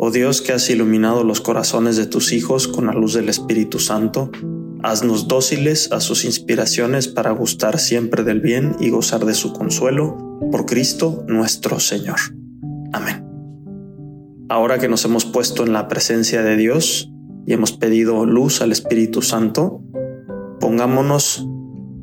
Oh 0.00 0.12
Dios 0.12 0.42
que 0.42 0.52
has 0.52 0.70
iluminado 0.70 1.24
los 1.24 1.40
corazones 1.40 1.96
de 1.96 2.06
tus 2.06 2.32
hijos 2.32 2.68
con 2.68 2.86
la 2.86 2.92
luz 2.92 3.14
del 3.14 3.28
Espíritu 3.28 3.80
Santo, 3.80 4.30
haznos 4.80 5.26
dóciles 5.26 5.90
a 5.90 5.98
sus 5.98 6.24
inspiraciones 6.24 7.08
para 7.08 7.32
gustar 7.32 7.80
siempre 7.80 8.22
del 8.22 8.40
bien 8.40 8.76
y 8.78 8.90
gozar 8.90 9.24
de 9.24 9.34
su 9.34 9.52
consuelo, 9.52 10.38
por 10.52 10.66
Cristo 10.66 11.24
nuestro 11.26 11.80
Señor. 11.80 12.20
Amén. 12.92 13.26
Ahora 14.48 14.78
que 14.78 14.88
nos 14.88 15.04
hemos 15.04 15.24
puesto 15.24 15.64
en 15.64 15.72
la 15.72 15.88
presencia 15.88 16.42
de 16.42 16.56
Dios 16.56 17.10
y 17.44 17.52
hemos 17.52 17.72
pedido 17.72 18.24
luz 18.24 18.62
al 18.62 18.70
Espíritu 18.70 19.20
Santo, 19.20 19.82
pongámonos 20.60 21.44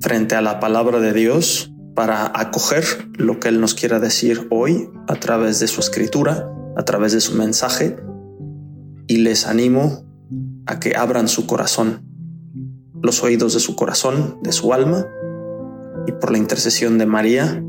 frente 0.02 0.36
a 0.36 0.42
la 0.42 0.60
palabra 0.60 1.00
de 1.00 1.14
Dios 1.14 1.74
para 1.96 2.30
acoger 2.38 2.84
lo 3.14 3.40
que 3.40 3.48
Él 3.48 3.62
nos 3.62 3.74
quiera 3.74 4.02
decir 4.02 4.48
hoy 4.52 4.90
a 5.08 5.16
través 5.16 5.62
de 5.62 5.68
su 5.68 5.80
escritura, 5.80 6.52
a 6.76 6.84
través 6.84 7.14
de 7.14 7.22
su 7.22 7.36
mensaje, 7.36 7.96
y 9.08 9.18
les 9.18 9.48
animo 9.48 10.04
a 10.66 10.80
que 10.80 10.96
abran 10.96 11.28
su 11.28 11.46
corazón, 11.46 12.02
los 13.02 13.24
oídos 13.24 13.54
de 13.54 13.60
su 13.60 13.76
corazón, 13.76 14.40
de 14.42 14.52
su 14.52 14.74
alma, 14.74 15.08
y 16.08 16.12
por 16.14 16.32
la 16.32 16.38
intercesión 16.38 16.98
de 16.98 17.06
María, 17.06 17.64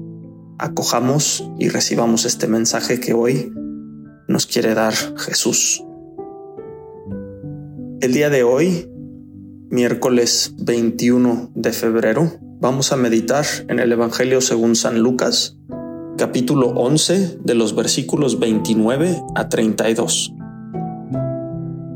acojamos 0.58 1.50
y 1.58 1.68
recibamos 1.68 2.24
este 2.24 2.48
mensaje 2.48 3.00
que 3.00 3.12
hoy 3.12 3.52
nos 4.28 4.46
quiere 4.46 4.74
dar 4.74 4.94
Jesús. 5.18 5.84
El 8.00 8.12
día 8.12 8.30
de 8.30 8.42
hoy, 8.42 8.90
miércoles 9.70 10.54
21 10.58 11.50
de 11.54 11.72
febrero, 11.72 12.32
Vamos 12.58 12.90
a 12.90 12.96
meditar 12.96 13.44
en 13.68 13.80
el 13.80 13.92
Evangelio 13.92 14.40
según 14.40 14.76
San 14.76 15.00
Lucas, 15.00 15.58
capítulo 16.16 16.68
11 16.68 17.40
de 17.44 17.54
los 17.54 17.74
versículos 17.74 18.38
29 18.38 19.22
a 19.34 19.48
32. 19.50 20.32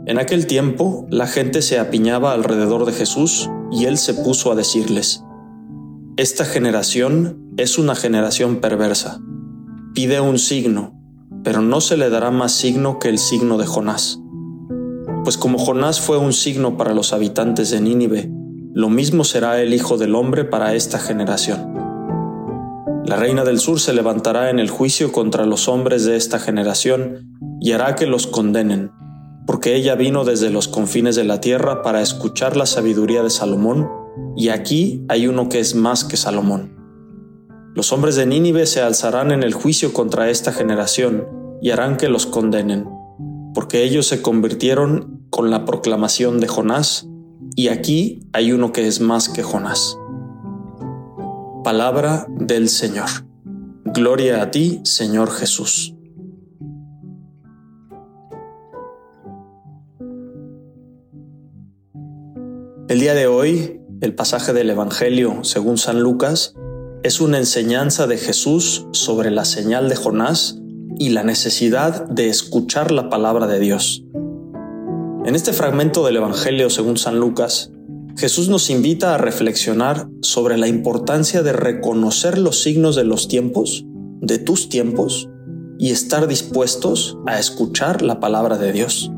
En 0.06 0.18
aquel 0.18 0.46
tiempo 0.46 1.06
la 1.10 1.26
gente 1.26 1.62
se 1.62 1.78
apiñaba 1.78 2.32
alrededor 2.32 2.84
de 2.84 2.92
Jesús 2.92 3.48
y 3.72 3.86
él 3.86 3.96
se 3.96 4.12
puso 4.12 4.52
a 4.52 4.54
decirles, 4.54 5.24
Esta 6.18 6.44
generación 6.44 7.54
es 7.56 7.78
una 7.78 7.94
generación 7.94 8.56
perversa. 8.56 9.20
Pide 9.94 10.20
un 10.20 10.38
signo, 10.38 10.92
pero 11.42 11.62
no 11.62 11.80
se 11.80 11.96
le 11.96 12.10
dará 12.10 12.30
más 12.30 12.52
signo 12.52 12.98
que 12.98 13.08
el 13.08 13.18
signo 13.18 13.56
de 13.56 13.66
Jonás. 13.66 14.20
Pues 15.24 15.38
como 15.38 15.58
Jonás 15.58 16.00
fue 16.00 16.18
un 16.18 16.34
signo 16.34 16.76
para 16.76 16.92
los 16.92 17.14
habitantes 17.14 17.70
de 17.70 17.80
Nínive, 17.80 18.30
lo 18.74 18.90
mismo 18.90 19.24
será 19.24 19.62
el 19.62 19.72
Hijo 19.72 19.96
del 19.96 20.14
Hombre 20.14 20.44
para 20.44 20.74
esta 20.74 20.98
generación. 20.98 21.79
La 23.06 23.16
reina 23.16 23.44
del 23.44 23.58
sur 23.58 23.80
se 23.80 23.94
levantará 23.94 24.50
en 24.50 24.58
el 24.58 24.70
juicio 24.70 25.10
contra 25.10 25.46
los 25.46 25.68
hombres 25.68 26.04
de 26.04 26.16
esta 26.16 26.38
generación 26.38 27.36
y 27.60 27.72
hará 27.72 27.96
que 27.96 28.06
los 28.06 28.26
condenen, 28.26 28.92
porque 29.46 29.74
ella 29.74 29.94
vino 29.94 30.24
desde 30.24 30.50
los 30.50 30.68
confines 30.68 31.16
de 31.16 31.24
la 31.24 31.40
tierra 31.40 31.82
para 31.82 32.02
escuchar 32.02 32.56
la 32.56 32.66
sabiduría 32.66 33.22
de 33.22 33.30
Salomón, 33.30 33.88
y 34.36 34.50
aquí 34.50 35.04
hay 35.08 35.26
uno 35.26 35.48
que 35.48 35.60
es 35.60 35.74
más 35.74 36.04
que 36.04 36.16
Salomón. 36.16 36.76
Los 37.74 37.92
hombres 37.92 38.16
de 38.16 38.26
Nínive 38.26 38.66
se 38.66 38.80
alzarán 38.80 39.32
en 39.32 39.42
el 39.42 39.54
juicio 39.54 39.92
contra 39.92 40.28
esta 40.28 40.52
generación 40.52 41.26
y 41.62 41.70
harán 41.70 41.96
que 41.96 42.08
los 42.08 42.26
condenen, 42.26 42.86
porque 43.54 43.82
ellos 43.82 44.06
se 44.06 44.22
convirtieron 44.22 45.26
con 45.30 45.50
la 45.50 45.64
proclamación 45.64 46.38
de 46.38 46.48
Jonás, 46.48 47.06
y 47.56 47.68
aquí 47.68 48.28
hay 48.32 48.52
uno 48.52 48.72
que 48.72 48.86
es 48.86 49.00
más 49.00 49.28
que 49.28 49.42
Jonás. 49.42 49.96
Palabra 51.64 52.26
del 52.30 52.70
Señor. 52.70 53.08
Gloria 53.84 54.40
a 54.40 54.50
ti, 54.50 54.80
Señor 54.84 55.30
Jesús. 55.30 55.94
El 62.88 63.00
día 63.00 63.12
de 63.12 63.26
hoy, 63.26 63.82
el 64.00 64.14
pasaje 64.14 64.54
del 64.54 64.70
Evangelio 64.70 65.44
según 65.44 65.76
San 65.76 66.00
Lucas 66.00 66.54
es 67.02 67.20
una 67.20 67.36
enseñanza 67.36 68.06
de 68.06 68.16
Jesús 68.16 68.86
sobre 68.92 69.30
la 69.30 69.44
señal 69.44 69.90
de 69.90 69.96
Jonás 69.96 70.58
y 70.98 71.10
la 71.10 71.24
necesidad 71.24 72.06
de 72.08 72.30
escuchar 72.30 72.90
la 72.90 73.10
palabra 73.10 73.46
de 73.46 73.58
Dios. 73.58 74.02
En 75.26 75.34
este 75.34 75.52
fragmento 75.52 76.06
del 76.06 76.16
Evangelio 76.16 76.70
según 76.70 76.96
San 76.96 77.20
Lucas, 77.20 77.69
Jesús 78.20 78.50
nos 78.50 78.68
invita 78.68 79.14
a 79.14 79.18
reflexionar 79.18 80.06
sobre 80.20 80.58
la 80.58 80.68
importancia 80.68 81.42
de 81.42 81.54
reconocer 81.54 82.36
los 82.36 82.62
signos 82.62 82.94
de 82.94 83.04
los 83.04 83.28
tiempos, 83.28 83.86
de 84.20 84.36
tus 84.36 84.68
tiempos, 84.68 85.30
y 85.78 85.90
estar 85.90 86.28
dispuestos 86.28 87.16
a 87.26 87.38
escuchar 87.38 88.02
la 88.02 88.20
palabra 88.20 88.58
de 88.58 88.72
Dios. 88.72 89.10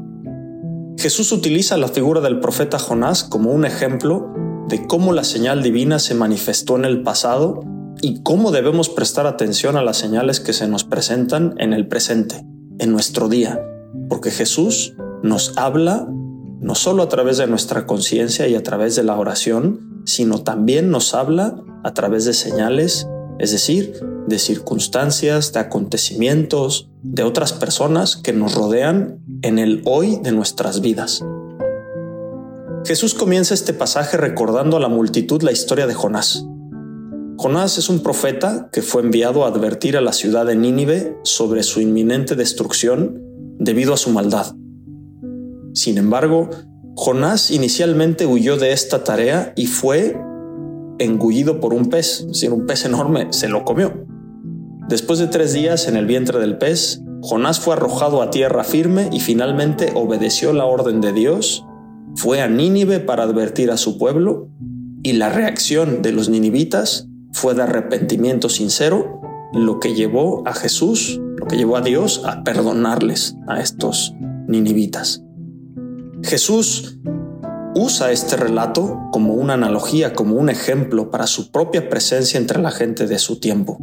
Jesús 0.97 1.33
utiliza 1.33 1.77
la 1.79 1.89
figura 1.89 2.21
del 2.21 2.39
profeta 2.39 2.79
Jonás 2.79 3.25
como 3.25 3.51
un 3.51 3.65
ejemplo 3.65 4.33
de 4.69 4.87
cómo 4.87 5.13
la 5.13 5.25
señal 5.25 5.65
divina 5.65 5.99
se 5.99 6.15
manifestó 6.15 6.77
en 6.77 6.85
el 6.85 7.03
pasado 7.03 7.59
y 8.03 8.23
cómo 8.23 8.53
debemos 8.53 8.89
prestar 8.89 9.27
atención 9.27 9.77
a 9.77 9.83
las 9.83 9.97
señales 9.97 10.39
que 10.39 10.53
se 10.53 10.69
nos 10.69 10.85
presentan 10.85 11.57
en 11.59 11.73
el 11.73 11.89
presente, 11.89 12.47
en 12.79 12.93
nuestro 12.93 13.29
día, 13.29 13.61
porque 14.09 14.31
Jesús 14.31 14.95
nos 15.25 15.59
habla 15.59 16.07
no 16.63 16.77
solo 16.77 17.03
a 17.03 17.09
través 17.09 17.39
de 17.39 17.49
nuestra 17.49 17.87
conciencia 17.87 18.47
y 18.47 18.55
a 18.55 18.63
través 18.63 18.95
de 18.95 19.03
la 19.03 19.19
oración, 19.19 20.03
sino 20.07 20.43
también 20.43 20.91
nos 20.91 21.13
habla 21.13 21.57
a 21.83 21.93
través 21.93 22.25
de 22.25 22.35
señales, 22.35 23.09
es 23.41 23.51
decir, 23.51 24.01
de 24.29 24.39
circunstancias, 24.39 25.53
de 25.53 25.59
acontecimientos, 25.59 26.89
de 27.03 27.25
otras 27.25 27.53
personas 27.53 28.17
que 28.17 28.33
nos 28.33 28.55
rodean 28.55 29.19
en 29.43 29.59
el 29.59 29.83
hoy 29.85 30.21
de 30.23 30.31
nuestras 30.31 30.81
vidas. 30.81 31.25
Jesús 32.85 33.15
comienza 33.15 33.55
este 33.55 33.75
pasaje 33.75 34.17
recordando 34.17 34.77
a 34.77 34.81
la 34.81 34.89
multitud 34.89 35.43
la 35.43 35.53
historia 35.53 35.89
de 35.89 35.95
Jonás. 35.95 36.47
Jonás 37.39 37.77
es 37.79 37.89
un 37.89 38.05
profeta 38.05 38.69
que 38.73 38.83
fue 38.83 39.03
enviado 39.03 39.45
a 39.45 39.49
advertir 39.49 39.97
a 39.97 40.01
la 40.01 40.13
ciudad 40.13 40.47
de 40.47 40.55
Nínive 40.55 41.19
sobre 41.25 41.65
su 41.65 41.81
inminente 41.81 42.37
destrucción 42.37 43.21
debido 43.59 43.95
a 43.95 43.97
su 43.97 44.11
maldad. 44.11 44.55
Sin 45.75 45.99
embargo, 45.99 46.51
Jonás 46.95 47.51
inicialmente 47.51 48.27
huyó 48.27 48.57
de 48.57 48.73
esta 48.73 49.05
tarea 49.05 49.53
y 49.57 49.67
fue 49.67 50.17
engullido 50.99 51.61
por 51.61 51.73
un 51.73 51.87
pez, 51.87 52.21
es 52.21 52.27
decir, 52.29 52.53
un 52.53 52.67
pez 52.67 52.85
enorme 52.85 53.29
se 53.31 53.49
lo 53.49 53.65
comió. 53.65 54.07
Después 54.89 55.19
de 55.19 55.29
tres 55.29 55.53
días 55.53 55.89
en 55.89 55.97
el 55.97 56.07
vientre 56.07 56.39
del 56.39 56.59
pez, 56.59 57.03
Jonás 57.23 57.61
fue 57.61 57.75
arrojado 57.75 58.21
a 58.21 58.31
tierra 58.31 58.65
firme 58.65 59.09
y 59.13 59.21
finalmente 59.21 59.93
obedeció 59.95 60.53
la 60.53 60.67
orden 60.67 61.01
de 61.01 61.13
Dios, 61.13 61.65
fue 62.15 62.43
a 62.43 62.49
Nínive 62.49 63.01
para 63.01 63.23
advertir 63.23 63.71
a 63.71 63.77
su 63.77 63.97
pueblo 63.97 64.51
y 65.03 65.13
la 65.15 65.31
reacción 65.31 66.03
de 66.03 66.13
los 66.13 66.29
ninivitas 66.29 67.09
fue 67.33 67.55
de 67.55 67.63
arrepentimiento 67.63 68.49
sincero, 68.49 69.21
lo 69.55 69.81
que 69.81 69.95
llevó 69.95 70.47
a 70.47 70.53
Jesús, 70.53 71.21
lo 71.39 71.47
que 71.47 71.57
llevó 71.57 71.77
a 71.77 71.81
Dios 71.81 72.23
a 72.25 72.45
perdonarles 72.45 73.37
a 73.49 73.61
estos 73.61 74.15
ninivitas. 74.47 75.25
Jesús 76.25 76.99
usa 77.75 78.13
este 78.13 78.37
relato 78.37 78.99
como 79.13 79.35
una 79.35 79.55
analogía, 79.55 80.13
como 80.13 80.37
un 80.37 80.51
ejemplo 80.51 81.11
para 81.11 81.27
su 81.27 81.51
propia 81.51 81.89
presencia 81.89 82.39
entre 82.39 82.61
la 82.61 82.71
gente 82.71 83.07
de 83.07 83.19
su 83.19 83.41
tiempo. 83.41 83.79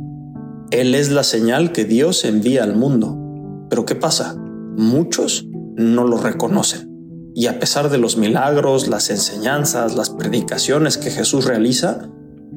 Él 0.71 0.95
es 0.95 1.09
la 1.09 1.23
señal 1.23 1.71
que 1.71 1.85
Dios 1.85 2.25
envía 2.25 2.63
al 2.63 2.75
mundo. 2.75 3.17
Pero 3.69 3.85
¿qué 3.85 3.95
pasa? 3.95 4.35
Muchos 4.35 5.47
no 5.75 6.05
lo 6.05 6.17
reconocen. 6.17 6.89
Y 7.35 7.47
a 7.47 7.59
pesar 7.59 7.89
de 7.89 7.97
los 7.97 8.17
milagros, 8.17 8.87
las 8.87 9.09
enseñanzas, 9.09 9.95
las 9.95 10.09
predicaciones 10.09 10.97
que 10.97 11.11
Jesús 11.11 11.45
realiza, 11.45 12.09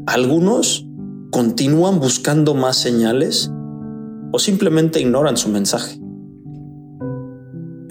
algunos 0.06 0.86
continúan 1.30 2.00
buscando 2.00 2.54
más 2.54 2.76
señales 2.76 3.50
o 4.32 4.38
simplemente 4.38 5.00
ignoran 5.00 5.36
su 5.36 5.48
mensaje. 5.48 6.01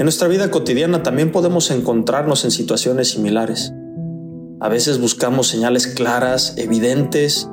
En 0.01 0.06
nuestra 0.06 0.27
vida 0.27 0.50
cotidiana 0.50 1.03
también 1.03 1.31
podemos 1.31 1.69
encontrarnos 1.69 2.44
en 2.44 2.50
situaciones 2.50 3.09
similares. 3.09 3.71
A 4.59 4.68
veces 4.68 5.00
buscamos 5.00 5.45
señales 5.45 5.86
claras, 5.86 6.56
evidentes, 6.57 7.48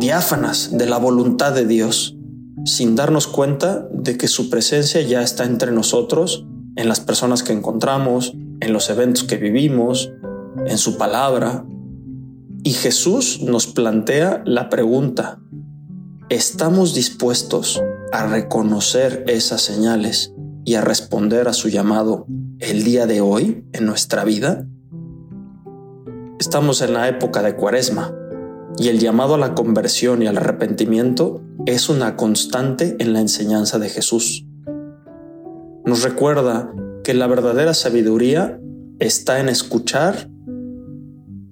diáfanas 0.00 0.70
de 0.72 0.86
la 0.86 0.96
voluntad 0.96 1.52
de 1.52 1.66
Dios, 1.66 2.16
sin 2.64 2.96
darnos 2.96 3.26
cuenta 3.26 3.86
de 3.92 4.16
que 4.16 4.26
su 4.26 4.48
presencia 4.48 5.02
ya 5.02 5.20
está 5.20 5.44
entre 5.44 5.70
nosotros 5.70 6.46
en 6.76 6.88
las 6.88 7.00
personas 7.00 7.42
que 7.42 7.52
encontramos, 7.52 8.32
en 8.60 8.72
los 8.72 8.88
eventos 8.88 9.24
que 9.24 9.36
vivimos, 9.36 10.10
en 10.64 10.78
su 10.78 10.96
palabra. 10.96 11.66
Y 12.64 12.72
Jesús 12.72 13.42
nos 13.42 13.66
plantea 13.66 14.42
la 14.46 14.70
pregunta, 14.70 15.40
¿estamos 16.30 16.94
dispuestos 16.94 17.82
a 18.12 18.26
reconocer 18.28 19.26
esas 19.28 19.60
señales 19.60 20.31
y 20.64 20.74
a 20.74 20.80
responder 20.80 21.48
a 21.48 21.52
su 21.52 21.68
llamado 21.68 22.26
el 22.58 22.84
día 22.84 23.06
de 23.06 23.20
hoy 23.20 23.64
en 23.72 23.86
nuestra 23.86 24.24
vida? 24.24 24.66
Estamos 26.38 26.82
en 26.82 26.94
la 26.94 27.08
época 27.08 27.42
de 27.42 27.54
Cuaresma 27.54 28.14
y 28.78 28.88
el 28.88 28.98
llamado 28.98 29.34
a 29.34 29.38
la 29.38 29.54
conversión 29.54 30.22
y 30.22 30.26
al 30.26 30.38
arrepentimiento 30.38 31.42
es 31.66 31.88
una 31.88 32.16
constante 32.16 32.96
en 32.98 33.12
la 33.12 33.20
enseñanza 33.20 33.78
de 33.78 33.88
Jesús. 33.88 34.46
Nos 35.84 36.02
recuerda 36.02 36.72
que 37.04 37.14
la 37.14 37.26
verdadera 37.26 37.74
sabiduría 37.74 38.60
está 38.98 39.40
en 39.40 39.48
escuchar, 39.48 40.28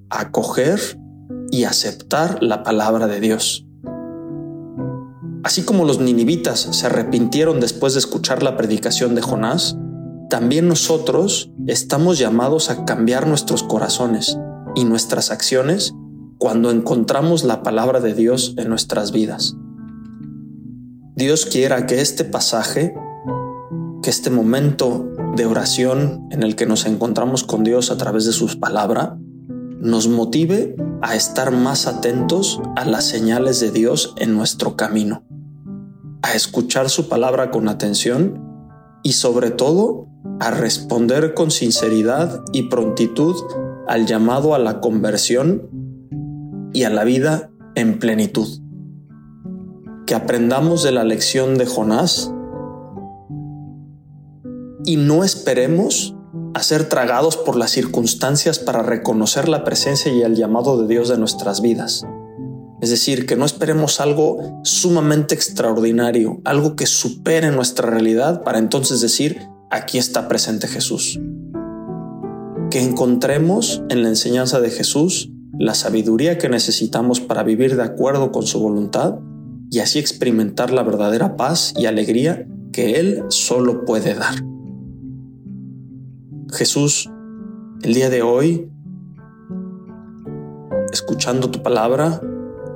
acoger 0.08 0.80
y 1.50 1.64
aceptar 1.64 2.42
la 2.42 2.62
palabra 2.62 3.06
de 3.06 3.20
Dios. 3.20 3.66
Así 5.42 5.62
como 5.62 5.84
los 5.84 6.00
ninivitas 6.00 6.60
se 6.60 6.86
arrepintieron 6.86 7.60
después 7.60 7.94
de 7.94 8.00
escuchar 8.00 8.42
la 8.42 8.56
predicación 8.56 9.14
de 9.14 9.22
Jonás, 9.22 9.76
también 10.28 10.68
nosotros 10.68 11.50
estamos 11.66 12.18
llamados 12.18 12.70
a 12.70 12.84
cambiar 12.84 13.26
nuestros 13.26 13.62
corazones 13.62 14.38
y 14.74 14.84
nuestras 14.84 15.30
acciones 15.30 15.94
cuando 16.38 16.70
encontramos 16.70 17.44
la 17.44 17.62
palabra 17.62 18.00
de 18.00 18.14
Dios 18.14 18.54
en 18.56 18.68
nuestras 18.68 19.12
vidas. 19.12 19.56
Dios 21.16 21.46
quiera 21.46 21.86
que 21.86 22.00
este 22.00 22.24
pasaje, 22.24 22.94
que 24.02 24.10
este 24.10 24.30
momento 24.30 25.06
de 25.36 25.46
oración 25.46 26.28
en 26.30 26.42
el 26.42 26.56
que 26.56 26.66
nos 26.66 26.86
encontramos 26.86 27.44
con 27.44 27.64
Dios 27.64 27.90
a 27.90 27.96
través 27.96 28.24
de 28.24 28.32
sus 28.32 28.56
palabras, 28.56 29.10
nos 29.80 30.08
motive 30.08 30.76
a 31.02 31.16
estar 31.16 31.50
más 31.50 31.86
atentos 31.86 32.60
a 32.76 32.84
las 32.84 33.04
señales 33.04 33.60
de 33.60 33.70
Dios 33.70 34.14
en 34.16 34.34
nuestro 34.34 34.76
camino, 34.76 35.24
a 36.22 36.34
escuchar 36.34 36.90
su 36.90 37.08
palabra 37.08 37.50
con 37.50 37.68
atención 37.68 38.50
y 39.02 39.12
sobre 39.12 39.50
todo 39.50 40.08
a 40.38 40.50
responder 40.50 41.34
con 41.34 41.50
sinceridad 41.50 42.42
y 42.52 42.64
prontitud 42.64 43.36
al 43.88 44.06
llamado 44.06 44.54
a 44.54 44.58
la 44.58 44.80
conversión 44.80 45.68
y 46.72 46.84
a 46.84 46.90
la 46.90 47.04
vida 47.04 47.50
en 47.74 47.98
plenitud. 47.98 48.48
Que 50.06 50.14
aprendamos 50.14 50.82
de 50.82 50.92
la 50.92 51.04
lección 51.04 51.56
de 51.56 51.66
Jonás 51.66 52.32
y 54.84 54.96
no 54.96 55.24
esperemos 55.24 56.14
a 56.54 56.62
ser 56.62 56.88
tragados 56.88 57.36
por 57.36 57.56
las 57.56 57.70
circunstancias 57.70 58.58
para 58.58 58.82
reconocer 58.82 59.48
la 59.48 59.64
presencia 59.64 60.12
y 60.12 60.22
el 60.22 60.34
llamado 60.34 60.80
de 60.80 60.88
Dios 60.88 61.08
de 61.08 61.18
nuestras 61.18 61.60
vidas. 61.60 62.04
Es 62.80 62.90
decir, 62.90 63.26
que 63.26 63.36
no 63.36 63.44
esperemos 63.44 64.00
algo 64.00 64.60
sumamente 64.64 65.34
extraordinario, 65.34 66.40
algo 66.44 66.76
que 66.76 66.86
supere 66.86 67.50
nuestra 67.50 67.90
realidad 67.90 68.42
para 68.42 68.58
entonces 68.58 69.00
decir, 69.00 69.40
aquí 69.70 69.98
está 69.98 70.28
presente 70.28 70.66
Jesús. 70.66 71.20
Que 72.70 72.82
encontremos 72.82 73.82
en 73.90 74.02
la 74.02 74.08
enseñanza 74.08 74.60
de 74.60 74.70
Jesús 74.70 75.30
la 75.58 75.74
sabiduría 75.74 76.38
que 76.38 76.48
necesitamos 76.48 77.20
para 77.20 77.42
vivir 77.42 77.76
de 77.76 77.82
acuerdo 77.82 78.32
con 78.32 78.46
su 78.46 78.60
voluntad 78.60 79.18
y 79.70 79.80
así 79.80 79.98
experimentar 79.98 80.72
la 80.72 80.82
verdadera 80.82 81.36
paz 81.36 81.74
y 81.76 81.84
alegría 81.84 82.46
que 82.72 82.98
Él 82.98 83.24
solo 83.28 83.84
puede 83.84 84.14
dar. 84.14 84.34
Jesús, 86.50 87.10
el 87.82 87.94
día 87.94 88.08
de 88.08 88.22
hoy, 88.22 88.70
escuchando 90.92 91.50
tu 91.50 91.62
palabra, 91.62 92.20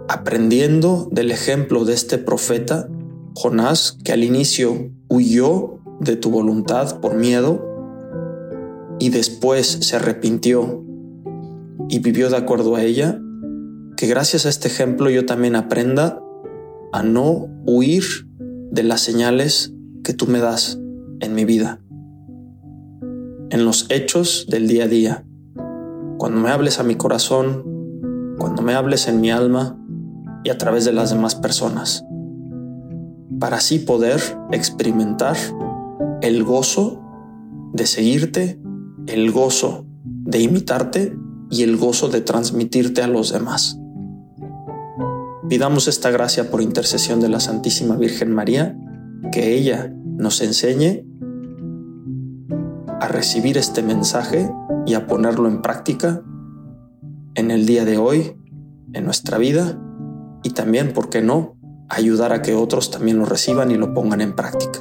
aprendiendo 0.09 1.09
del 1.11 1.31
ejemplo 1.31 1.85
de 1.85 1.95
este 1.95 2.19
profeta, 2.19 2.89
Jonás, 3.35 3.99
que 4.05 4.13
al 4.13 4.23
inicio 4.23 4.91
huyó 5.09 5.79
de 6.01 6.17
tu 6.17 6.31
voluntad 6.31 7.01
por 7.01 7.15
miedo 7.15 7.65
y 8.99 9.11
después 9.11 9.67
se 9.67 9.97
arrepintió 9.97 10.85
y 11.89 11.99
vivió 11.99 12.31
de 12.31 12.37
acuerdo 12.37 12.77
a 12.77 12.83
ella, 12.83 13.21
que 13.97 14.07
gracias 14.07 14.47
a 14.47 14.49
este 14.49 14.69
ejemplo 14.69 15.11
yo 15.11 15.27
también 15.27 15.57
aprenda 15.57 16.21
a 16.93 17.03
no 17.03 17.49
huir 17.67 18.05
de 18.71 18.83
las 18.83 19.01
señales 19.01 19.73
que 20.03 20.13
tú 20.13 20.27
me 20.27 20.39
das 20.39 20.79
en 21.21 21.35
mi 21.35 21.45
vida, 21.45 21.81
en 23.51 23.65
los 23.65 23.87
hechos 23.91 24.47
del 24.49 24.69
día 24.69 24.85
a 24.85 24.89
día, 24.89 25.25
cuando 26.19 26.41
me 26.41 26.51
hables 26.51 26.79
a 26.79 26.83
mi 26.83 26.95
corazón, 26.95 28.35
cuando 28.39 28.63
me 28.63 28.75
hables 28.75 29.09
en 29.09 29.21
mi 29.21 29.31
alma 29.31 29.79
y 30.45 30.51
a 30.51 30.59
través 30.59 30.85
de 30.85 30.93
las 30.93 31.11
demás 31.11 31.35
personas, 31.35 32.05
para 33.41 33.57
así 33.57 33.79
poder 33.79 34.21
experimentar 34.53 35.37
el 36.21 36.45
gozo 36.45 37.03
de 37.73 37.87
seguirte, 37.87 38.61
el 39.07 39.33
gozo 39.33 39.87
de 40.05 40.41
imitarte 40.41 41.17
y 41.51 41.63
el 41.63 41.77
gozo 41.77 42.09
de 42.09 42.21
transmitirte 42.21 43.03
a 43.03 43.09
los 43.09 43.33
demás. 43.33 43.81
Pidamos 45.49 45.89
esta 45.89 46.11
gracia 46.11 46.51
por 46.51 46.63
intercesión 46.63 47.21
de 47.21 47.29
la 47.29 47.41
Santísima 47.41 47.97
Virgen 47.97 48.33
María, 48.33 48.79
que 49.33 49.57
ella 49.57 49.93
nos 50.05 50.41
enseñe 50.41 51.07
a 53.01 53.09
recibir 53.09 53.59
este 53.59 53.83
mensaje 53.83 54.51
y 54.87 54.95
a 54.95 55.07
ponerlo 55.07 55.49
en 55.49 55.63
práctica 55.63 56.23
en 57.35 57.51
el 57.51 57.67
día 57.67 57.85
de 57.85 57.99
hoy, 57.99 58.37
en 58.93 59.05
nuestra 59.05 59.39
vida 59.39 59.79
y 60.45 60.51
también, 60.51 60.93
¿por 60.93 61.11
qué 61.11 61.21
no?, 61.21 61.57
ayudar 61.89 62.33
a 62.33 62.43
que 62.43 62.55
otros 62.55 62.91
también 62.91 63.19
lo 63.19 63.25
reciban 63.25 63.71
y 63.73 63.77
lo 63.77 63.93
pongan 63.93 64.21
en 64.21 64.37
práctica. 64.37 64.81